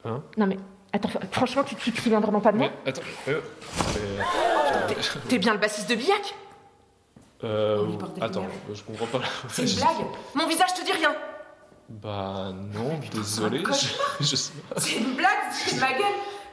Hein? 0.05 0.21
Non 0.37 0.47
mais, 0.47 0.57
attends, 0.93 1.09
franchement, 1.31 1.63
tu, 1.63 1.75
tu 1.75 1.91
te 1.91 2.01
souviens 2.01 2.19
vraiment 2.19 2.39
pas 2.39 2.51
de 2.51 2.57
moi 2.57 2.69
Mais 2.85 2.89
attends, 2.91 3.01
euh, 3.27 3.41
mais, 4.87 4.95
T'es 5.27 5.37
bien 5.39 5.53
le 5.53 5.59
bassiste 5.59 5.89
de 5.89 5.95
Billac 5.95 6.35
euh, 7.43 7.85
Oh, 7.87 7.97
attends, 8.21 8.41
merde. 8.41 8.53
je 8.73 8.83
comprends 8.83 9.05
pas. 9.07 9.25
C'est 9.49 9.63
une 9.63 9.75
blague 9.75 10.07
Mon 10.35 10.47
visage 10.47 10.73
te 10.73 10.85
dit 10.85 10.93
rien 10.93 11.13
Bah 11.89 12.51
non, 12.73 12.99
désolé, 13.13 13.63
je, 14.19 14.23
je 14.25 14.35
sais 14.35 14.53
pas. 14.69 14.79
C'est 14.79 14.97
une 14.97 15.15
blague, 15.15 15.51
c'est 15.51 15.79
ma 15.79 15.91
gueule 15.93 16.05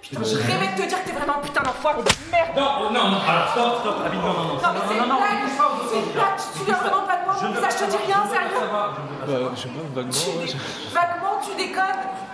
Putain, 0.02 0.23
je 0.25 0.37
rêvais 0.37 0.75
de 0.75 0.82
te 0.82 0.88
dire 0.88 1.04
que 1.04 1.09
t'es 1.11 1.14
vraiment 1.14 1.37
un 1.37 1.40
putain 1.42 1.62
d'enfoiré 1.62 2.02
de 2.02 2.09
merde 2.32 2.56
Non, 2.56 2.90
non, 2.90 3.11
non, 3.11 3.18
alors 3.20 3.50
stop, 3.50 3.80
stop, 3.80 3.97
Abby, 4.06 4.16
non, 4.16 4.23
non, 4.23 4.32
non. 4.32 4.54
Non 4.54 4.73
mais 4.73 4.80
c'est 4.88 4.97
une 4.97 5.04
blague 5.04 5.50
C'est 5.90 5.99
une 5.99 6.12
blague, 6.12 6.37
tu 6.37 6.52
te 6.52 6.59
souviens 6.59 6.76
vraiment 6.76 7.06
pas 7.06 7.16
de 7.18 7.25
moi 7.26 7.35
Mon 7.42 7.52
visage 7.52 7.76
te 7.76 7.85
dit 7.90 7.97
rien, 8.06 8.25
sérieux 8.32 8.49
Bah, 8.70 9.52
je 9.54 9.61
sais 9.61 9.68
pas, 9.68 9.75
vaguement. 9.94 10.12
Tu 10.47 10.56
Vaguement, 10.94 11.40
tu 11.44 11.56
déconnes 11.56 12.29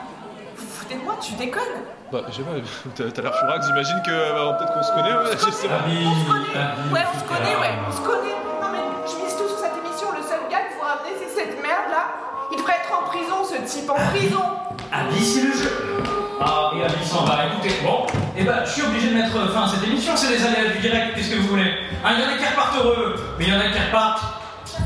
de 0.94 0.94
moi, 1.04 1.14
tu 1.20 1.32
déconnes 1.34 1.82
Bah, 2.12 2.20
je 2.28 2.36
sais 2.36 2.42
pas, 2.42 2.52
t'as 3.14 3.22
l'air 3.22 3.34
furax, 3.34 3.66
j'imagine 3.66 4.00
que 4.04 4.10
euh, 4.10 4.52
peut-être 4.58 4.72
qu'on 4.74 4.82
se 4.82 4.92
connaît, 4.92 5.12
ouais, 5.12 5.32
je 5.46 5.50
sais 5.50 5.68
pas. 5.68 5.74
Abby, 5.84 5.98
Abby, 6.54 6.92
Ouais, 6.94 7.04
on 7.12 7.18
se 7.18 7.24
connaît, 7.24 7.56
ouais, 7.56 7.74
on 7.88 7.92
se 7.92 8.00
connaît. 8.02 8.36
Non 8.62 8.68
mais 8.72 8.84
je 9.06 9.14
mise 9.24 9.34
tout 9.36 9.48
sur 9.48 9.58
cette 9.58 9.76
émission. 9.84 10.08
Le 10.14 10.22
seul 10.22 10.40
gars 10.50 10.62
qu'il 10.68 10.76
faut 10.78 10.86
ramener, 10.86 11.14
c'est 11.18 11.32
cette 11.34 11.54
merde 11.62 11.90
là. 11.90 12.04
Il 12.52 12.58
devrait 12.58 12.78
être 12.78 12.92
en 12.94 13.06
prison, 13.10 13.42
ce 13.44 13.58
type 13.66 13.90
en 13.90 13.98
prison. 14.14 14.44
Abby, 14.92 15.18
c'est 15.24 15.42
le 15.42 15.52
jeu. 15.52 15.72
Ah, 16.40 16.70
et 16.76 16.84
Abby 16.84 17.04
s'en 17.04 17.24
va. 17.24 17.46
Écoutez, 17.46 17.74
bon, 17.82 18.06
eh 18.36 18.44
ben, 18.44 18.62
je 18.64 18.70
suis 18.70 18.82
obligé 18.82 19.08
de 19.10 19.14
mettre 19.14 19.32
fin 19.52 19.64
à 19.64 19.68
cette 19.68 19.82
émission. 19.82 20.12
C'est 20.16 20.30
les 20.30 20.44
aléas 20.44 20.70
du 20.74 20.78
direct. 20.78 21.14
Qu'est-ce 21.16 21.30
que 21.30 21.40
vous 21.40 21.48
voulez 21.48 21.72
Hein, 22.04 22.12
Il 22.16 22.20
y 22.20 22.24
en 22.24 22.28
a 22.34 22.38
qui 22.38 22.46
repartent 22.46 22.76
heureux, 22.76 23.16
mais 23.38 23.46
il 23.46 23.52
y 23.52 23.56
en 23.56 23.60
a 23.60 23.68
qui 23.68 23.78
repartent 23.80 24.22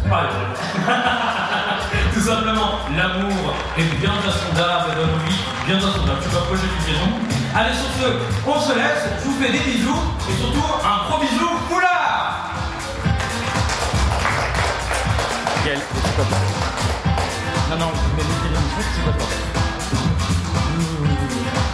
pas 0.08 0.22
heureux. 0.24 0.54
Tout 2.14 2.20
simplement, 2.20 2.78
l'amour 2.96 3.54
est 3.76 3.82
bien 4.00 4.12
insondable 4.12 4.94
dans 4.96 5.06
nos 5.06 5.18
vies, 5.26 5.42
bien 5.66 5.76
insondable. 5.76 6.18
Je 6.20 6.28
sais 6.28 6.34
pas 6.34 6.40
pourquoi 6.40 6.58
j'ai 6.58 6.68
une 6.68 6.94
raison. 6.94 7.10
Allez, 7.54 7.74
sur 7.74 7.90
ce, 7.98 8.06
on 8.46 8.60
se 8.60 8.74
laisse. 8.74 9.04
Je 9.22 9.28
vous 9.28 9.36
fais 9.40 9.52
des 9.52 9.58
bisous 9.58 10.02
et 10.30 10.36
surtout 10.40 10.64
un 10.84 11.08
gros 11.08 11.20
bisou 11.20 11.50
c'est 15.70 16.16
pas 16.16 16.22
Non, 17.70 17.76
non, 17.78 17.92
mais 18.16 18.22
c'est 18.94 19.04
pas 19.04 19.12
toi. 19.12 19.26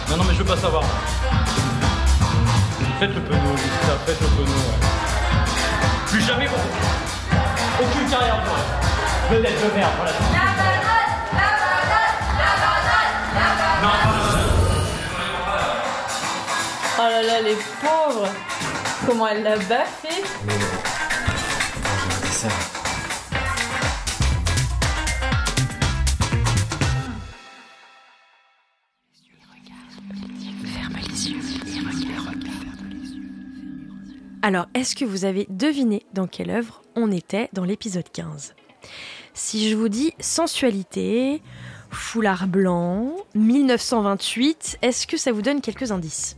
Non, 0.09 0.17
non, 0.17 0.23
mais 0.23 0.33
je 0.33 0.39
veux 0.39 0.45
pas 0.45 0.57
savoir. 0.57 0.83
Faites 2.99 3.13
le 3.13 3.21
penaud, 3.21 3.57
ça, 3.85 3.97
faites 4.05 4.21
le 4.21 4.27
penaud, 4.27 4.47
ouais. 4.47 4.87
Plus 6.07 6.21
jamais 6.21 6.47
bon. 6.47 6.55
Aucune 7.83 8.09
carrière 8.09 8.41
pour 8.43 8.55
elle. 8.57 9.37
Vedette 9.37 9.59
de 9.61 9.77
merde, 9.77 9.91
voilà. 9.97 10.86
Oh 16.99 17.03
là 17.03 17.21
là, 17.21 17.41
les 17.43 17.55
pauvres. 17.79 18.27
Comment 19.05 19.27
elle 19.27 19.43
l'a 19.43 19.55
baffé. 19.57 20.09
Alors, 34.41 34.65
est-ce 34.73 34.95
que 34.95 35.05
vous 35.05 35.25
avez 35.25 35.45
deviné 35.51 36.03
dans 36.13 36.25
quelle 36.25 36.49
œuvre 36.49 36.81
on 36.95 37.11
était 37.11 37.49
dans 37.53 37.63
l'épisode 37.63 38.09
15 38.11 38.55
Si 39.35 39.69
je 39.69 39.75
vous 39.75 39.89
dis 39.89 40.13
sensualité, 40.19 41.43
foulard 41.91 42.47
blanc, 42.47 43.17
1928, 43.35 44.79
est-ce 44.81 45.05
que 45.05 45.17
ça 45.17 45.31
vous 45.31 45.43
donne 45.43 45.61
quelques 45.61 45.91
indices? 45.91 46.37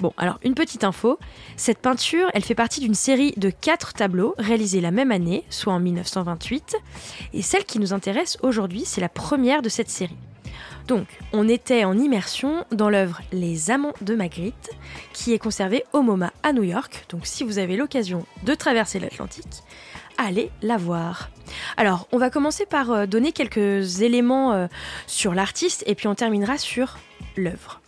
Bon, 0.00 0.14
alors 0.16 0.38
une 0.42 0.54
petite 0.54 0.84
info, 0.84 1.18
cette 1.56 1.78
peinture, 1.78 2.30
elle 2.32 2.42
fait 2.42 2.54
partie 2.54 2.80
d'une 2.80 2.94
série 2.94 3.34
de 3.36 3.50
quatre 3.50 3.92
tableaux 3.92 4.34
réalisés 4.38 4.80
la 4.80 4.90
même 4.90 5.12
année, 5.12 5.44
soit 5.50 5.74
en 5.74 5.80
1928, 5.80 6.76
et 7.34 7.42
celle 7.42 7.64
qui 7.64 7.78
nous 7.78 7.92
intéresse 7.92 8.38
aujourd'hui, 8.42 8.84
c'est 8.86 9.02
la 9.02 9.10
première 9.10 9.60
de 9.60 9.68
cette 9.68 9.90
série. 9.90 10.16
Donc, 10.86 11.06
on 11.32 11.48
était 11.48 11.84
en 11.84 11.98
immersion 11.98 12.64
dans 12.72 12.88
l'œuvre 12.88 13.20
Les 13.30 13.70
Amants 13.70 13.92
de 14.00 14.14
Magritte, 14.14 14.70
qui 15.12 15.34
est 15.34 15.38
conservée 15.38 15.84
au 15.92 16.00
MoMA 16.00 16.32
à 16.42 16.52
New 16.52 16.62
York. 16.62 17.04
Donc, 17.10 17.26
si 17.26 17.44
vous 17.44 17.58
avez 17.58 17.76
l'occasion 17.76 18.24
de 18.44 18.54
traverser 18.54 18.98
l'Atlantique, 18.98 19.62
allez 20.16 20.50
la 20.62 20.78
voir. 20.78 21.28
Alors, 21.76 22.08
on 22.10 22.18
va 22.18 22.30
commencer 22.30 22.64
par 22.64 22.90
euh, 22.90 23.06
donner 23.06 23.32
quelques 23.32 24.00
éléments 24.00 24.52
euh, 24.52 24.66
sur 25.06 25.34
l'artiste 25.34 25.84
et 25.86 25.94
puis 25.94 26.08
on 26.08 26.14
terminera 26.14 26.58
sur 26.58 26.98
l'œuvre. 27.36 27.80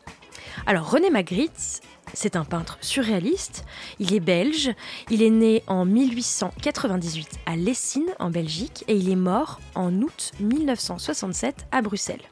Alors, 0.67 0.91
René 0.91 1.11
Magritte, 1.11 1.81
c'est 2.15 2.37
un 2.37 2.45
peintre 2.45 2.79
surréaliste. 2.81 3.65
Il 3.99 4.15
est 4.15 4.21
belge. 4.21 4.71
Il 5.11 5.23
est 5.23 5.31
né 5.31 5.63
en 5.67 5.85
1898 5.85 7.41
à 7.47 7.57
Lessines, 7.57 8.15
en 8.19 8.31
Belgique, 8.31 8.85
et 8.89 8.97
il 8.97 9.11
est 9.11 9.17
mort 9.17 9.61
en 9.75 9.93
août 10.03 10.33
1967 10.41 11.67
à 11.73 11.83
Bruxelles. 11.83 12.23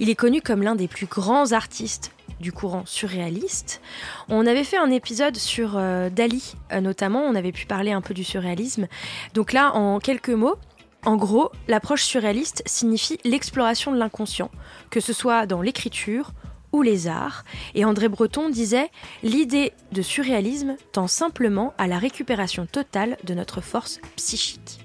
Il 0.00 0.10
est 0.10 0.14
connu 0.14 0.40
comme 0.40 0.62
l'un 0.62 0.74
des 0.74 0.88
plus 0.88 1.06
grands 1.06 1.52
artistes 1.52 2.12
du 2.40 2.52
courant 2.52 2.84
surréaliste. 2.86 3.80
On 4.28 4.46
avait 4.46 4.64
fait 4.64 4.76
un 4.76 4.90
épisode 4.90 5.36
sur 5.36 5.76
euh, 5.76 6.08
Dali, 6.08 6.54
euh, 6.72 6.80
notamment. 6.80 7.22
On 7.22 7.34
avait 7.34 7.52
pu 7.52 7.66
parler 7.66 7.90
un 7.90 8.00
peu 8.00 8.14
du 8.14 8.24
surréalisme. 8.24 8.86
Donc 9.34 9.52
là, 9.52 9.74
en 9.74 9.98
quelques 9.98 10.28
mots, 10.28 10.56
en 11.04 11.16
gros, 11.16 11.50
l'approche 11.68 12.02
surréaliste 12.02 12.62
signifie 12.66 13.18
l'exploration 13.24 13.92
de 13.92 13.98
l'inconscient, 13.98 14.50
que 14.90 15.00
ce 15.00 15.12
soit 15.12 15.46
dans 15.46 15.62
l'écriture 15.62 16.32
ou 16.72 16.82
les 16.82 17.06
arts. 17.08 17.44
Et 17.74 17.84
André 17.84 18.08
Breton 18.08 18.50
disait 18.50 18.90
L'idée 19.22 19.72
de 19.92 20.02
surréalisme 20.02 20.76
tend 20.92 21.06
simplement 21.06 21.74
à 21.78 21.86
la 21.86 21.98
récupération 21.98 22.66
totale 22.66 23.16
de 23.24 23.34
notre 23.34 23.60
force 23.60 24.00
psychique. 24.16 24.80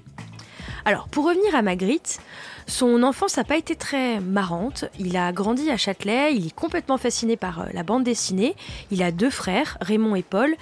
Alors, 0.85 1.07
pour 1.07 1.25
revenir 1.25 1.55
à 1.55 1.61
Magritte, 1.61 2.19
son 2.67 3.03
enfance 3.03 3.37
n'a 3.37 3.43
pas 3.43 3.57
été 3.57 3.75
très 3.75 4.19
marrante. 4.19 4.85
Il 4.99 5.17
a 5.17 5.31
grandi 5.31 5.69
à 5.69 5.77
Châtelet, 5.77 6.35
il 6.35 6.47
est 6.47 6.55
complètement 6.55 6.97
fasciné 6.97 7.37
par 7.37 7.61
euh, 7.61 7.65
la 7.73 7.83
bande 7.83 8.03
dessinée. 8.03 8.55
Il 8.91 9.03
a 9.03 9.11
deux 9.11 9.29
frères, 9.29 9.77
Raymond 9.81 10.15
et 10.15 10.23
Paul, 10.23 10.55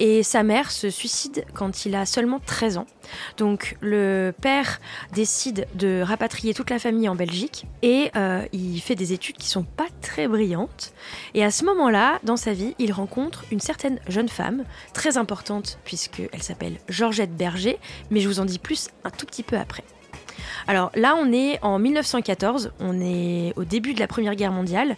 et 0.00 0.22
sa 0.22 0.42
mère 0.42 0.70
se 0.70 0.90
suicide 0.90 1.44
quand 1.54 1.86
il 1.86 1.94
a 1.94 2.06
seulement 2.06 2.40
13 2.44 2.78
ans. 2.78 2.86
Donc 3.36 3.76
le 3.80 4.32
père 4.40 4.80
décide 5.12 5.66
de 5.74 6.02
rapatrier 6.02 6.54
toute 6.54 6.70
la 6.70 6.78
famille 6.78 7.08
en 7.08 7.14
Belgique 7.14 7.66
et 7.82 8.10
euh, 8.16 8.44
il 8.52 8.80
fait 8.80 8.94
des 8.94 9.12
études 9.12 9.36
qui 9.36 9.48
sont 9.48 9.64
pas 9.64 9.86
très 10.00 10.28
brillantes. 10.28 10.92
Et 11.34 11.44
à 11.44 11.50
ce 11.50 11.64
moment-là, 11.64 12.18
dans 12.22 12.36
sa 12.36 12.52
vie, 12.52 12.74
il 12.78 12.92
rencontre 12.92 13.44
une 13.50 13.60
certaine 13.60 13.98
jeune 14.08 14.28
femme, 14.28 14.64
très 14.92 15.16
importante 15.16 15.78
puisqu'elle 15.84 16.42
s'appelle 16.42 16.78
Georgette 16.88 17.34
Berger, 17.36 17.78
mais 18.10 18.20
je 18.20 18.28
vous 18.28 18.40
en 18.40 18.44
dis 18.44 18.58
plus 18.58 18.88
un 19.04 19.10
tout 19.10 19.26
petit 19.26 19.42
peu 19.42 19.56
après. 19.56 19.84
Alors 20.66 20.90
là, 20.94 21.16
on 21.18 21.32
est 21.32 21.58
en 21.62 21.78
1914, 21.78 22.72
on 22.80 23.00
est 23.00 23.52
au 23.56 23.64
début 23.64 23.94
de 23.94 24.00
la 24.00 24.06
Première 24.06 24.34
Guerre 24.34 24.52
mondiale. 24.52 24.96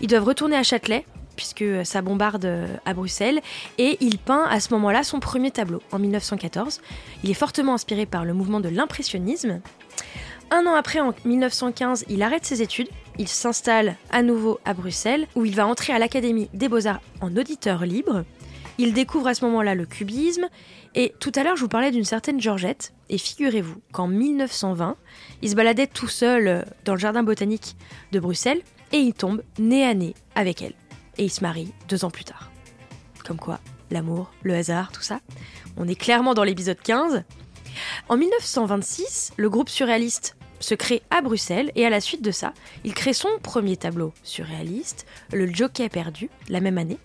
Ils 0.00 0.08
doivent 0.08 0.24
retourner 0.24 0.56
à 0.56 0.62
Châtelet 0.62 1.04
puisque 1.36 1.64
ça 1.84 2.02
bombarde 2.02 2.44
euh, 2.44 2.66
à 2.84 2.92
Bruxelles, 2.92 3.40
et 3.78 3.96
il 4.00 4.18
peint 4.18 4.44
à 4.44 4.60
ce 4.60 4.74
moment-là 4.74 5.02
son 5.02 5.20
premier 5.20 5.50
tableau, 5.50 5.80
en 5.90 5.98
1914. 5.98 6.82
Il 7.24 7.30
est 7.30 7.34
fortement 7.34 7.72
inspiré 7.72 8.04
par 8.04 8.26
le 8.26 8.34
mouvement 8.34 8.60
de 8.60 8.68
l'impressionnisme. 8.68 9.62
Un 10.50 10.66
an 10.66 10.74
après, 10.74 11.00
en 11.00 11.14
1915, 11.24 12.04
il 12.10 12.22
arrête 12.22 12.44
ses 12.44 12.60
études, 12.60 12.88
il 13.18 13.28
s'installe 13.28 13.96
à 14.10 14.22
nouveau 14.22 14.60
à 14.66 14.74
Bruxelles, 14.74 15.28
où 15.34 15.46
il 15.46 15.54
va 15.54 15.66
entrer 15.66 15.94
à 15.94 15.98
l'Académie 15.98 16.50
des 16.52 16.68
beaux-arts 16.68 17.00
en 17.22 17.34
auditeur 17.36 17.86
libre. 17.86 18.24
Il 18.78 18.92
découvre 18.92 19.28
à 19.28 19.34
ce 19.34 19.44
moment-là 19.44 19.74
le 19.74 19.86
cubisme, 19.86 20.48
et 20.94 21.12
tout 21.20 21.32
à 21.34 21.42
l'heure 21.42 21.56
je 21.56 21.62
vous 21.62 21.68
parlais 21.68 21.90
d'une 21.90 22.04
certaine 22.04 22.40
Georgette, 22.40 22.92
et 23.08 23.18
figurez-vous 23.18 23.80
qu'en 23.92 24.06
1920, 24.06 24.96
il 25.42 25.50
se 25.50 25.54
baladait 25.54 25.86
tout 25.86 26.08
seul 26.08 26.48
euh, 26.48 26.62
dans 26.84 26.94
le 26.94 27.00
jardin 27.00 27.22
botanique 27.22 27.76
de 28.12 28.20
Bruxelles, 28.20 28.62
et 28.92 28.98
il 28.98 29.12
tombe 29.12 29.42
nez 29.58 29.84
à 29.84 29.94
nez 29.94 30.14
avec 30.34 30.62
elle 30.62 30.74
et 31.20 31.24
ils 31.24 31.30
se 31.30 31.42
marient 31.42 31.72
deux 31.88 32.04
ans 32.04 32.10
plus 32.10 32.24
tard. 32.24 32.50
Comme 33.24 33.38
quoi, 33.38 33.60
l'amour, 33.90 34.32
le 34.42 34.54
hasard, 34.54 34.90
tout 34.90 35.02
ça. 35.02 35.20
On 35.76 35.86
est 35.86 35.94
clairement 35.94 36.34
dans 36.34 36.44
l'épisode 36.44 36.80
15. 36.80 37.24
En 38.08 38.16
1926, 38.16 39.34
le 39.36 39.50
groupe 39.50 39.68
surréaliste 39.68 40.36
se 40.60 40.74
crée 40.74 41.02
à 41.10 41.22
Bruxelles 41.22 41.72
et 41.74 41.84
à 41.84 41.90
la 41.90 42.00
suite 42.00 42.22
de 42.22 42.30
ça, 42.30 42.52
il 42.84 42.94
crée 42.94 43.12
son 43.12 43.28
premier 43.42 43.76
tableau 43.76 44.12
surréaliste, 44.22 45.06
Le 45.32 45.52
Jockey 45.52 45.88
perdu, 45.88 46.30
la 46.48 46.60
même 46.60 46.78
année. 46.78 46.98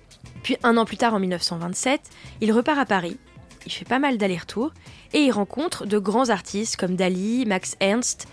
Puis 0.43 0.57
un 0.63 0.77
an 0.77 0.85
plus 0.85 0.97
tard, 0.97 1.13
en 1.13 1.19
1927, 1.19 2.01
il 2.41 2.51
repart 2.51 2.77
à 2.77 2.85
Paris. 2.85 3.17
Il 3.65 3.71
fait 3.71 3.85
pas 3.85 3.97
mal 3.97 4.17
d'allers-retours 4.17 4.71
et 5.13 5.21
il 5.21 5.31
rencontre 5.31 5.87
de 5.87 5.97
grands 5.97 6.29
artistes 6.29 6.75
comme 6.75 6.95
Dali, 6.95 7.45
Max 7.47 7.75
Ernst 7.79 8.27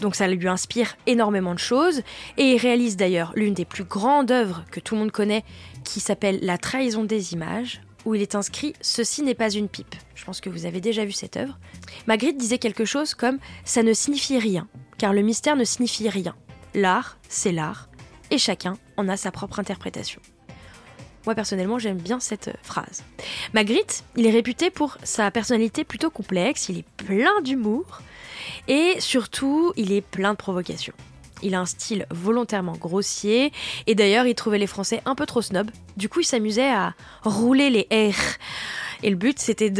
donc 0.00 0.14
ça 0.14 0.28
lui 0.28 0.48
inspire 0.48 0.96
énormément 1.06 1.54
de 1.54 1.58
choses. 1.58 2.02
Et 2.36 2.52
il 2.52 2.58
réalise 2.58 2.96
d'ailleurs 2.96 3.32
l'une 3.34 3.54
des 3.54 3.64
plus 3.64 3.84
grandes 3.84 4.30
œuvres 4.30 4.64
que 4.70 4.80
tout 4.80 4.94
le 4.94 5.00
monde 5.00 5.10
connaît, 5.10 5.44
qui 5.84 6.00
s'appelle 6.00 6.38
La 6.42 6.58
trahison 6.58 7.04
des 7.04 7.32
images, 7.32 7.80
où 8.08 8.14
il 8.14 8.22
est 8.22 8.34
inscrit 8.34 8.74
Ceci 8.80 9.22
n'est 9.22 9.34
pas 9.34 9.50
une 9.50 9.68
pipe. 9.68 9.94
Je 10.14 10.24
pense 10.24 10.40
que 10.40 10.50
vous 10.50 10.66
avez 10.66 10.80
déjà 10.80 11.04
vu 11.04 11.12
cette 11.12 11.36
œuvre. 11.36 11.58
Magritte 12.06 12.38
disait 12.38 12.58
quelque 12.58 12.84
chose 12.84 13.14
comme 13.14 13.38
Ça 13.64 13.82
ne 13.82 13.92
signifie 13.92 14.38
rien, 14.38 14.66
car 14.96 15.12
le 15.12 15.22
mystère 15.22 15.56
ne 15.56 15.64
signifie 15.64 16.08
rien. 16.08 16.34
L'art, 16.74 17.18
c'est 17.28 17.52
l'art, 17.52 17.88
et 18.30 18.38
chacun 18.38 18.74
en 18.96 19.08
a 19.08 19.16
sa 19.16 19.30
propre 19.30 19.60
interprétation. 19.60 20.20
Moi 21.26 21.34
personnellement, 21.34 21.78
j'aime 21.78 21.98
bien 21.98 22.20
cette 22.20 22.56
phrase. 22.62 23.04
Magritte, 23.52 24.04
il 24.16 24.26
est 24.26 24.30
réputé 24.30 24.70
pour 24.70 24.96
sa 25.02 25.30
personnalité 25.30 25.84
plutôt 25.84 26.10
complexe, 26.10 26.68
il 26.70 26.78
est 26.78 26.88
plein 26.96 27.42
d'humour, 27.42 28.00
et 28.66 28.94
surtout, 29.00 29.72
il 29.76 29.92
est 29.92 30.00
plein 30.00 30.32
de 30.32 30.38
provocations. 30.38 30.94
Il 31.42 31.54
a 31.54 31.60
un 31.60 31.66
style 31.66 32.06
volontairement 32.10 32.72
grossier, 32.72 33.52
et 33.86 33.94
d'ailleurs, 33.94 34.26
il 34.26 34.34
trouvait 34.34 34.58
les 34.58 34.66
Français 34.66 35.02
un 35.04 35.14
peu 35.14 35.26
trop 35.26 35.42
snobs. 35.42 35.70
Du 35.96 36.08
coup, 36.08 36.20
il 36.20 36.24
s'amusait 36.24 36.70
à 36.70 36.94
rouler 37.22 37.70
les 37.70 38.12
R. 38.12 38.16
Et 39.02 39.10
le 39.10 39.16
but, 39.16 39.38
c'était 39.38 39.70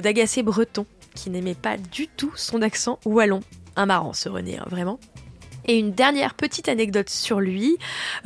d'agacer 0.00 0.42
Breton, 0.42 0.86
qui 1.14 1.30
n'aimait 1.30 1.54
pas 1.54 1.76
du 1.76 2.08
tout 2.08 2.32
son 2.36 2.62
accent 2.62 2.98
wallon. 3.04 3.40
Un 3.76 3.86
marrant, 3.86 4.12
ce 4.12 4.28
René, 4.28 4.58
hein, 4.58 4.66
vraiment. 4.68 4.98
Et 5.66 5.78
une 5.78 5.92
dernière 5.92 6.34
petite 6.34 6.68
anecdote 6.68 7.10
sur 7.10 7.40
lui, 7.40 7.76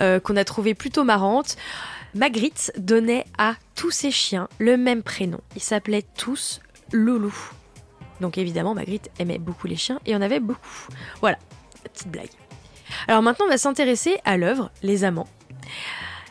euh, 0.01 0.21
qu'on 0.21 0.37
a 0.37 0.45
trouvé 0.45 0.75
plutôt 0.75 1.05
marrante. 1.05 1.57
Magritte 2.15 2.73
donnait 2.77 3.25
à 3.39 3.55
tous 3.77 3.91
ses 3.91 4.11
chiens 4.11 4.49
le 4.59 4.77
même 4.77 5.03
prénom. 5.03 5.41
Ils 5.57 5.63
s'appelaient 5.63 6.05
tous 6.17 6.61
Loulou. 6.93 7.35
Donc 8.21 8.37
évidemment, 8.37 8.75
Magritte 8.75 9.11
aimait 9.19 9.39
beaucoup 9.39 9.67
les 9.67 9.77
chiens 9.77 10.01
et 10.07 10.15
en 10.15 10.21
avait 10.21 10.41
beaucoup. 10.41 10.89
Voilà, 11.21 11.39
petite 11.85 12.09
blague. 12.09 12.31
Alors 13.09 13.23
maintenant, 13.23 13.47
on 13.47 13.51
va 13.51 13.59
s'intéresser 13.59 14.19
à 14.25 14.37
l'œuvre 14.37 14.71
Les 14.83 15.05
Amants. 15.05 15.29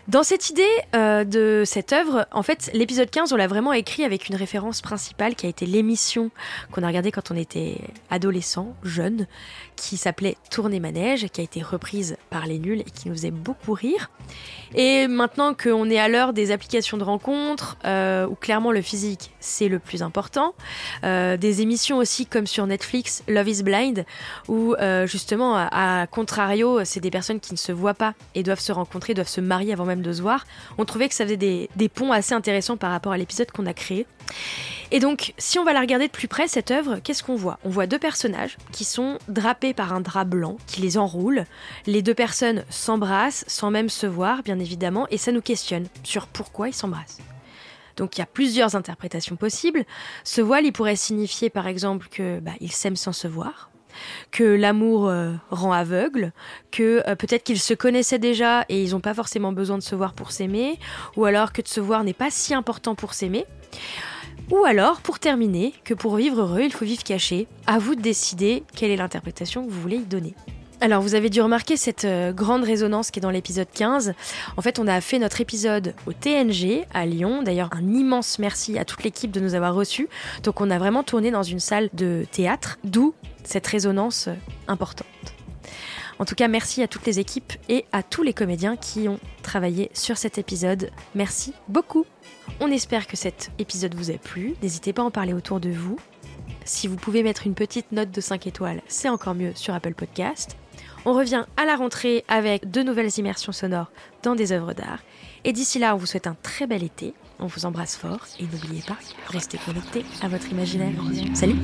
Dans 0.09 0.23
cette 0.23 0.49
idée 0.49 0.63
euh, 0.95 1.23
de 1.23 1.61
cette 1.67 1.93
œuvre, 1.93 2.25
en 2.31 2.41
fait, 2.41 2.71
l'épisode 2.73 3.11
15, 3.11 3.31
on 3.31 3.35
l'a 3.35 3.45
vraiment 3.45 3.73
écrit 3.73 4.03
avec 4.03 4.27
une 4.27 4.35
référence 4.35 4.81
principale 4.81 5.35
qui 5.35 5.45
a 5.45 5.49
été 5.49 5.67
l'émission 5.67 6.31
qu'on 6.71 6.81
a 6.81 6.87
regardée 6.87 7.11
quand 7.11 7.29
on 7.29 7.35
était 7.35 7.77
adolescent, 8.09 8.73
jeune, 8.81 9.27
qui 9.75 9.97
s'appelait 9.97 10.35
Tourner 10.49 10.79
Manège, 10.79 11.27
qui 11.27 11.41
a 11.41 11.43
été 11.43 11.61
reprise 11.61 12.17
par 12.31 12.47
les 12.47 12.57
nuls 12.57 12.81
et 12.81 12.89
qui 12.89 13.07
nous 13.07 13.13
faisait 13.13 13.29
beaucoup 13.29 13.73
rire. 13.73 14.09
Et 14.73 15.07
maintenant 15.07 15.53
qu'on 15.53 15.87
est 15.91 15.99
à 15.99 16.07
l'heure 16.07 16.33
des 16.33 16.49
applications 16.49 16.97
de 16.97 17.03
rencontres, 17.03 17.77
euh, 17.85 18.27
où 18.27 18.33
clairement 18.33 18.71
le 18.71 18.81
physique 18.81 19.31
c'est 19.39 19.67
le 19.67 19.79
plus 19.79 20.01
important, 20.01 20.53
euh, 21.03 21.37
des 21.37 21.61
émissions 21.61 21.97
aussi 21.97 22.25
comme 22.25 22.47
sur 22.47 22.65
Netflix, 22.65 23.23
Love 23.27 23.47
is 23.47 23.63
Blind, 23.63 24.05
où 24.47 24.73
euh, 24.73 25.05
justement, 25.05 25.55
à, 25.55 26.07
contrario, 26.07 26.83
c'est 26.83 26.99
des 26.99 27.11
personnes 27.11 27.39
qui 27.39 27.53
ne 27.53 27.57
se 27.57 27.71
voient 27.71 27.93
pas 27.93 28.15
et 28.33 28.41
doivent 28.41 28.59
se 28.59 28.71
rencontrer, 28.71 29.13
doivent 29.13 29.27
se 29.27 29.41
marier 29.41 29.71
avant 29.73 29.85
même 29.85 29.98
de 30.01 30.13
se 30.13 30.21
voir, 30.21 30.45
on 30.77 30.85
trouvait 30.85 31.09
que 31.09 31.15
ça 31.15 31.25
faisait 31.25 31.37
des, 31.37 31.69
des 31.75 31.89
ponts 31.89 32.11
assez 32.11 32.33
intéressants 32.33 32.77
par 32.77 32.91
rapport 32.91 33.11
à 33.11 33.17
l'épisode 33.17 33.51
qu'on 33.51 33.65
a 33.65 33.73
créé. 33.73 34.05
Et 34.91 34.99
donc, 34.99 35.33
si 35.37 35.59
on 35.59 35.63
va 35.63 35.73
la 35.73 35.81
regarder 35.81 36.07
de 36.07 36.11
plus 36.11 36.27
près, 36.27 36.47
cette 36.47 36.71
œuvre, 36.71 36.99
qu'est-ce 37.03 37.23
qu'on 37.23 37.35
voit? 37.35 37.59
On 37.63 37.69
voit 37.69 37.85
deux 37.85 37.99
personnages 37.99 38.57
qui 38.71 38.85
sont 38.85 39.19
drapés 39.27 39.73
par 39.73 39.93
un 39.93 40.01
drap 40.01 40.25
blanc 40.25 40.57
qui 40.65 40.81
les 40.81 40.97
enroule. 40.97 41.45
Les 41.85 42.01
deux 42.01 42.15
personnes 42.15 42.63
s'embrassent 42.69 43.45
sans 43.47 43.69
même 43.69 43.89
se 43.89 44.07
voir, 44.07 44.41
bien 44.41 44.57
évidemment, 44.57 45.07
et 45.11 45.17
ça 45.17 45.31
nous 45.31 45.41
questionne 45.41 45.87
sur 46.03 46.25
pourquoi 46.25 46.69
ils 46.69 46.73
s'embrassent. 46.73 47.19
Donc 47.97 48.17
il 48.17 48.21
y 48.21 48.23
a 48.23 48.27
plusieurs 48.27 48.75
interprétations 48.75 49.35
possibles. 49.35 49.85
Ce 50.23 50.41
voile, 50.41 50.65
il 50.65 50.71
pourrait 50.71 50.95
signifier 50.95 51.49
par 51.49 51.67
exemple 51.67 52.07
que 52.09 52.39
bah, 52.39 52.53
ils 52.59 52.71
s'aiment 52.71 52.95
sans 52.95 53.13
se 53.13 53.27
voir. 53.27 53.69
Que 54.31 54.43
l'amour 54.43 55.07
euh, 55.07 55.33
rend 55.49 55.71
aveugle, 55.71 56.31
que 56.71 57.03
euh, 57.07 57.15
peut-être 57.15 57.43
qu'ils 57.43 57.59
se 57.59 57.73
connaissaient 57.73 58.19
déjà 58.19 58.65
et 58.69 58.83
ils 58.83 58.91
n'ont 58.91 58.99
pas 58.99 59.13
forcément 59.13 59.51
besoin 59.51 59.77
de 59.77 59.83
se 59.83 59.95
voir 59.95 60.13
pour 60.13 60.31
s'aimer, 60.31 60.79
ou 61.15 61.25
alors 61.25 61.53
que 61.53 61.61
de 61.61 61.67
se 61.67 61.79
voir 61.79 62.03
n'est 62.03 62.13
pas 62.13 62.31
si 62.31 62.53
important 62.53 62.95
pour 62.95 63.13
s'aimer. 63.13 63.45
Ou 64.51 64.65
alors, 64.65 65.01
pour 65.01 65.19
terminer, 65.19 65.73
que 65.83 65.93
pour 65.93 66.15
vivre 66.15 66.41
heureux, 66.41 66.61
il 66.61 66.73
faut 66.73 66.85
vivre 66.85 67.03
caché. 67.03 67.47
À 67.67 67.77
vous 67.77 67.93
de 67.93 68.01
décider 68.01 68.63
quelle 68.75 68.89
est 68.89 68.95
l'interprétation 68.95 69.63
que 69.63 69.69
vous 69.69 69.81
voulez 69.81 69.97
y 69.97 70.05
donner. 70.05 70.33
Alors, 70.81 71.01
vous 71.01 71.13
avez 71.13 71.29
dû 71.29 71.41
remarquer 71.41 71.75
cette 71.75 72.05
euh, 72.05 72.31
grande 72.31 72.63
résonance 72.63 73.11
qui 73.11 73.19
est 73.19 73.21
dans 73.21 73.29
l'épisode 73.29 73.67
15. 73.73 74.13
En 74.55 74.61
fait, 74.61 74.79
on 74.79 74.87
a 74.87 75.01
fait 75.01 75.19
notre 75.19 75.41
épisode 75.41 75.93
au 76.07 76.13
TNG 76.13 76.85
à 76.93 77.05
Lyon. 77.05 77.43
D'ailleurs, 77.43 77.69
un 77.73 77.85
immense 77.93 78.39
merci 78.39 78.79
à 78.79 78.85
toute 78.85 79.03
l'équipe 79.03 79.29
de 79.29 79.41
nous 79.41 79.55
avoir 79.55 79.75
reçus. 79.75 80.07
Donc, 80.43 80.61
on 80.61 80.71
a 80.71 80.77
vraiment 80.77 81.03
tourné 81.03 81.31
dans 81.31 81.43
une 81.43 81.59
salle 81.59 81.89
de 81.93 82.25
théâtre, 82.31 82.79
d'où 82.85 83.13
cette 83.49 83.67
résonance 83.67 84.29
importante. 84.67 85.07
En 86.19 86.25
tout 86.25 86.35
cas, 86.35 86.47
merci 86.47 86.83
à 86.83 86.87
toutes 86.87 87.05
les 87.05 87.19
équipes 87.19 87.53
et 87.69 87.85
à 87.91 88.03
tous 88.03 88.23
les 88.23 88.33
comédiens 88.33 88.75
qui 88.75 89.07
ont 89.07 89.19
travaillé 89.41 89.89
sur 89.93 90.17
cet 90.17 90.37
épisode. 90.37 90.91
Merci 91.15 91.53
beaucoup. 91.67 92.05
On 92.59 92.69
espère 92.69 93.07
que 93.07 93.15
cet 93.15 93.51
épisode 93.57 93.95
vous 93.95 94.11
a 94.11 94.17
plu. 94.17 94.55
N'hésitez 94.61 94.91
pas 94.91 95.01
à 95.01 95.05
en 95.05 95.11
parler 95.11 95.33
autour 95.33 95.59
de 95.59 95.69
vous. 95.69 95.97
Si 96.65 96.87
vous 96.87 96.97
pouvez 96.97 97.23
mettre 97.23 97.47
une 97.47 97.55
petite 97.55 97.91
note 97.91 98.11
de 98.11 98.21
5 98.21 98.47
étoiles, 98.47 98.81
c'est 98.87 99.09
encore 99.09 99.33
mieux 99.33 99.53
sur 99.55 99.73
Apple 99.73 99.93
Podcast. 99.93 100.57
On 101.05 101.13
revient 101.13 101.45
à 101.55 101.65
la 101.65 101.77
rentrée 101.77 102.25
avec 102.27 102.69
de 102.69 102.83
nouvelles 102.83 103.17
immersions 103.17 103.53
sonores 103.53 103.91
dans 104.21 104.35
des 104.35 104.51
œuvres 104.51 104.73
d'art. 104.73 104.99
Et 105.45 105.53
d'ici 105.53 105.79
là, 105.79 105.95
on 105.95 105.97
vous 105.97 106.05
souhaite 106.05 106.27
un 106.27 106.35
très 106.43 106.67
bel 106.67 106.83
été. 106.83 107.13
On 107.39 107.47
vous 107.47 107.65
embrasse 107.65 107.95
fort 107.95 108.27
et 108.39 108.43
n'oubliez 108.43 108.81
pas, 108.81 108.97
restez 109.27 109.57
connectés 109.57 110.03
à 110.21 110.27
votre 110.27 110.51
imaginaire. 110.51 110.91
Salut 111.33 111.55